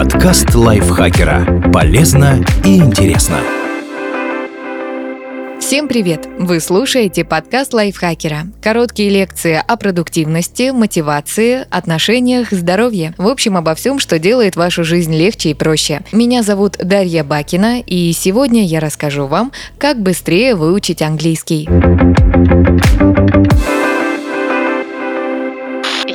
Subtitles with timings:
[0.00, 1.70] Подкаст лайфхакера.
[1.74, 3.36] Полезно и интересно.
[5.60, 6.26] Всем привет!
[6.38, 8.46] Вы слушаете подкаст лайфхакера.
[8.62, 13.12] Короткие лекции о продуктивности, мотивации, отношениях, здоровье.
[13.18, 16.00] В общем, обо всем, что делает вашу жизнь легче и проще.
[16.12, 21.68] Меня зовут Дарья Бакина, и сегодня я расскажу вам, как быстрее выучить английский.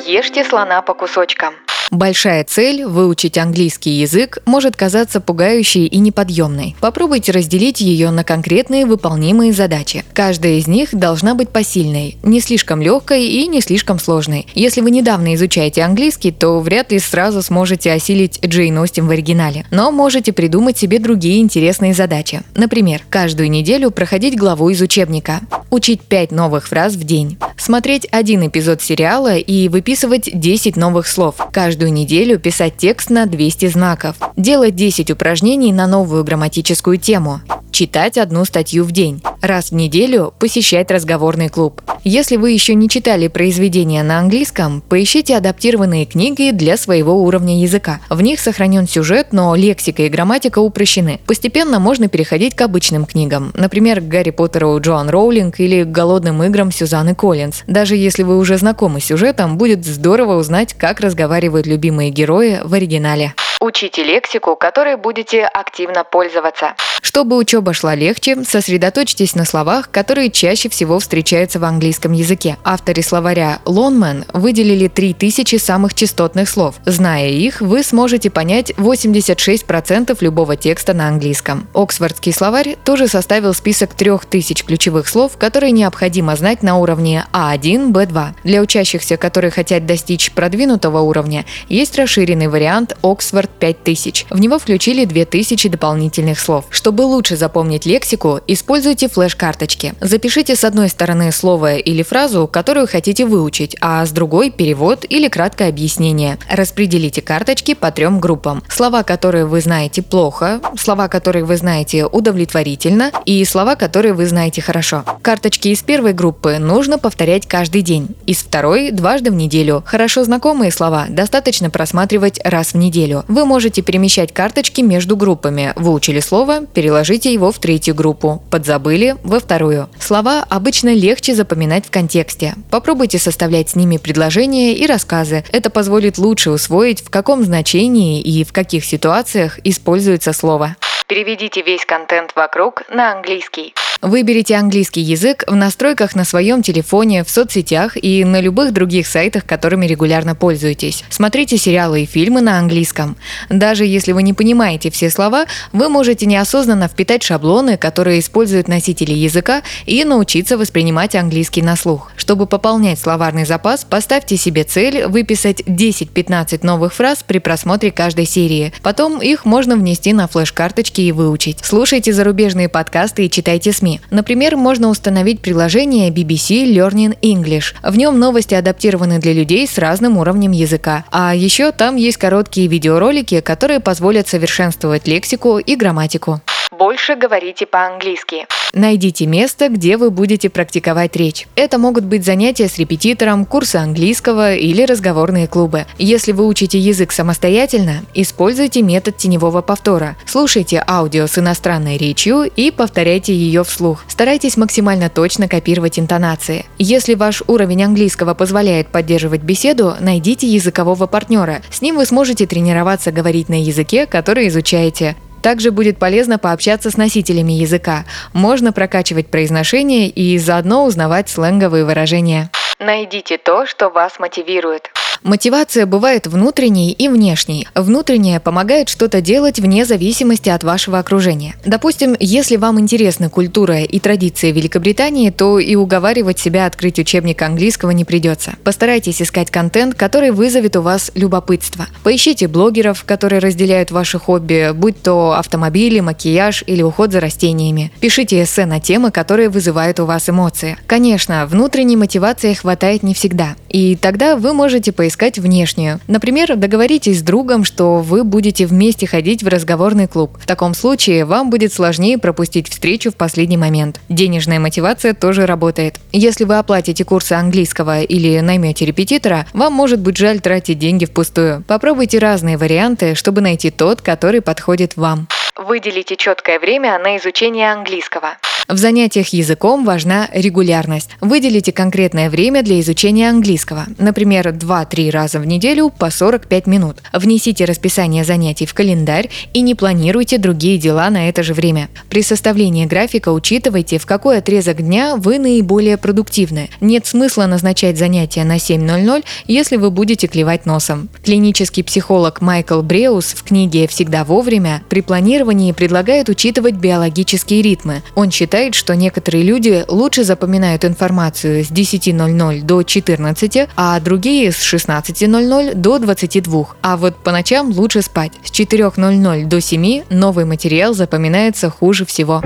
[0.08, 1.54] Ешьте слона по кусочкам.
[1.96, 6.76] Большая цель– выучить английский язык– может казаться пугающей и неподъемной.
[6.82, 10.04] Попробуйте разделить ее на конкретные выполнимые задачи.
[10.14, 14.46] Каждая из них должна быть посильной, не слишком легкой и не слишком сложной.
[14.56, 19.66] Если вы недавно изучаете английский, то вряд ли сразу сможете осилить Джейн Остин в оригинале.
[19.72, 22.42] Но можете придумать себе другие интересные задачи.
[22.56, 25.40] Например, каждую неделю проходить главу из учебника,
[25.70, 31.36] учить 5 новых фраз в день, смотреть один эпизод сериала и выписывать 10 новых слов.
[31.54, 37.42] Каждую каждую неделю писать текст на 200 знаков, делать 10 упражнений на новую грамматическую тему,
[37.76, 41.82] читать одну статью в день, раз в неделю посещать разговорный клуб.
[42.06, 48.00] Если вы еще не читали произведения на английском, поищите адаптированные книги для своего уровня языка.
[48.10, 51.20] В них сохранен сюжет, но лексика и грамматика упрощены.
[51.28, 56.44] Постепенно можно переходить к обычным книгам, например, к Гарри Поттеру Джоан Роулинг или к голодным
[56.44, 57.64] играм Сюзанны Коллинз.
[57.68, 62.74] Даже если вы уже знакомы с сюжетом, будет здорово узнать, как разговаривают любимые герои в
[62.74, 63.34] оригинале.
[63.60, 66.76] Учите лексику, которой будете активно пользоваться.
[67.06, 72.58] Чтобы учеба шла легче, сосредоточьтесь на словах, которые чаще всего встречаются в английском языке.
[72.64, 76.78] Авторы словаря Longman выделили 3000 самых частотных слов.
[76.84, 81.68] Зная их, вы сможете понять 86% любого текста на английском.
[81.76, 88.30] Оксфордский словарь тоже составил список 3000 ключевых слов, которые необходимо знать на уровне А1, Б2.
[88.44, 94.26] Для учащихся, которые хотят достичь продвинутого уровня, есть расширенный вариант Oxford 5000.
[94.32, 96.66] В него включили 2000 дополнительных слов.
[96.72, 99.94] Чтобы лучше запомнить лексику, используйте флеш-карточки.
[100.02, 105.28] Запишите с одной стороны слово или фразу, которую хотите выучить, а с другой– перевод или
[105.28, 106.38] краткое объяснение.
[106.50, 108.64] Распределите карточки по трем группам.
[108.70, 114.62] Слова, которые вы знаете плохо, слова, которые вы знаете удовлетворительно и слова, которые вы знаете
[114.62, 115.04] хорошо.
[115.22, 119.84] Карточки из первой группы нужно повторять каждый день, из второй– дважды в неделю.
[119.86, 123.26] Хорошо знакомые слова достаточно просматривать раз в неделю.
[123.28, 125.74] Вы можете перемещать карточки между группами.
[125.76, 128.44] Выучили слово, переложите его в третью группу.
[128.52, 129.90] Подзабыли– во вторую.
[130.00, 132.54] Слова обычно легче запоминать в контексте.
[132.70, 135.44] Попробуйте составлять с ними предложения и рассказы.
[135.52, 140.76] Это позволит лучше усвоить, в каком значении и в каких ситуациях используется слово.
[141.08, 143.74] Переведите весь контент вокруг на английский.
[144.02, 149.46] Выберите английский язык в настройках на своем телефоне, в соцсетях и на любых других сайтах,
[149.46, 151.04] которыми регулярно пользуетесь.
[151.10, 153.18] Смотрите сериалы и фильмы на английском.
[153.50, 159.14] Даже если вы не понимаете все слова, вы можете неосознанно впитать шаблоны, которые используют носители
[159.14, 162.12] языка, и научиться воспринимать английский на слух.
[162.16, 168.74] Чтобы пополнять словарный запас, поставьте себе цель выписать 10-15 новых фраз при просмотре каждой серии.
[168.84, 171.60] Потом их можно внести на флеш-карточки и выучить.
[171.64, 174.02] Слушайте зарубежные подкасты и читайте СМИ СМИ.
[174.10, 177.76] Например, можно установить приложение BBC Learning English.
[177.84, 181.06] В нем новости адаптированы для людей с разным уровнем языка.
[181.12, 186.42] А еще там есть короткие видеоролики, которые позволят совершенствовать лексику и грамматику.
[186.78, 188.48] Больше говорите по-английски.
[188.74, 191.48] Найдите место, где вы будете практиковать речь.
[191.56, 195.86] Это могут быть занятия с репетитором, курсы английского или разговорные клубы.
[195.98, 200.18] Если вы учите язык самостоятельно, используйте метод теневого повтора.
[200.26, 204.04] Слушайте аудио с иностранной речью и повторяйте ее вслух.
[204.10, 206.66] Старайтесь максимально точно копировать интонации.
[206.78, 211.62] Если ваш уровень английского позволяет поддерживать беседу, найдите языкового партнера.
[211.70, 215.16] С ним вы сможете тренироваться говорить на языке, который изучаете.
[215.46, 218.06] Также будет полезно пообщаться с носителями языка.
[218.34, 222.50] Можно прокачивать произношение и заодно узнавать сленговые выражения.
[222.80, 224.90] Найдите то, что вас мотивирует.
[225.26, 227.68] Мотивация бывает внутренней и внешней.
[227.74, 231.56] Внутренняя помогает что-то делать вне зависимости от вашего окружения.
[231.66, 237.90] Допустим, если вам интересна культура и традиции Великобритании, то и уговаривать себя открыть учебник английского
[237.90, 238.54] не придется.
[238.64, 241.88] Постарайтесь искать контент, который вызовет у вас любопытство.
[242.04, 247.92] Поищите блогеров, которые разделяют ваши хобби, будь то автомобили, макияж или уход за растениями.
[248.00, 250.78] Пишите эссе на темы, которые вызывают у вас эмоции.
[250.86, 253.56] Конечно, внутренней мотивации хватает не всегда.
[253.76, 256.00] И тогда вы можете поискать искать внешнюю.
[256.08, 260.38] Например, договоритесь с другом, что вы будете вместе ходить в разговорный клуб.
[260.40, 264.00] В таком случае вам будет сложнее пропустить встречу в последний момент.
[264.10, 266.00] Денежная мотивация тоже работает.
[266.12, 271.64] Если вы оплатите курсы английского или наймете репетитора, вам может быть жаль тратить деньги впустую.
[271.68, 275.28] Попробуйте разные варианты, чтобы найти тот, который подходит вам.
[275.56, 278.36] Выделите четкое время на изучение английского.
[278.68, 281.12] В занятиях языком важна регулярность.
[281.22, 286.98] Выделите конкретное время для изучения английского, например, 2-3 раза в неделю по 45 минут.
[287.14, 291.90] Внесите расписание занятий в календарь и не планируйте другие дела на это же время.
[292.10, 296.72] При составлении графика учитывайте, в какой отрезок дня вы наиболее продуктивны.
[296.82, 301.10] Нет смысла назначать занятия на 7.00, если вы будете клевать носом.
[301.24, 308.02] Клинический психолог Майкл Бреус в книге «Всегда вовремя» при планировании предлагает учитывать биологические ритмы.
[308.16, 314.54] Он считает, считает, что некоторые люди лучше запоминают информацию с 10.00 до 14, а другие
[314.54, 316.66] с 16.00 до 22.
[316.82, 318.32] А вот по ночам лучше спать.
[318.46, 322.42] С 4.00 до 7 новый материал запоминается хуже всего.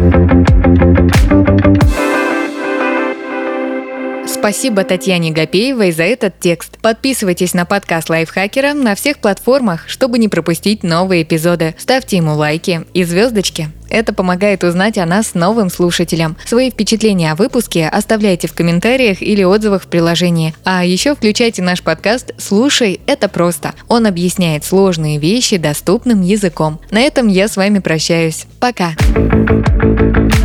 [4.39, 6.77] Спасибо Татьяне Гапеевой за этот текст.
[6.81, 11.75] Подписывайтесь на подкаст Лайфхакера на всех платформах, чтобы не пропустить новые эпизоды.
[11.77, 13.67] Ставьте ему лайки и звездочки.
[13.89, 16.37] Это помогает узнать о нас новым слушателям.
[16.45, 20.55] Свои впечатления о выпуске оставляйте в комментариях или отзывах в приложении.
[20.63, 23.73] А еще включайте наш подкаст «Слушай, это просто».
[23.89, 26.79] Он объясняет сложные вещи доступным языком.
[26.91, 28.45] На этом я с вами прощаюсь.
[28.61, 28.93] Пока.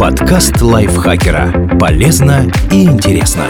[0.00, 1.78] Подкаст лайфхакера.
[1.78, 3.46] Полезно и интересно.